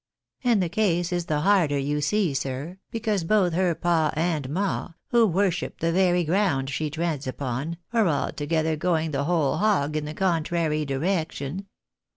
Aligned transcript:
And 0.43 0.63
the 0.63 0.67
case 0.67 1.13
is 1.13 1.27
the 1.27 1.41
harder, 1.41 1.77
you 1.77 2.01
see, 2.01 2.33
sir, 2.33 2.79
because 2.89 3.23
both 3.23 3.53
her 3.53 3.75
pa 3.75 4.09
and 4.15 4.49
ma, 4.49 4.93
who 5.09 5.27
worship 5.27 5.79
the 5.79 5.91
very 5.91 6.23
ground 6.23 6.71
she 6.71 6.89
treads 6.89 7.27
upon, 7.27 7.77
are 7.93 8.07
altogether 8.07 8.75
going 8.75 9.11
the 9.11 9.25
whole 9.25 9.57
hog 9.57 9.95
in 9.95 10.05
the 10.05 10.15
contrary 10.15 10.85
direction. 10.85 11.67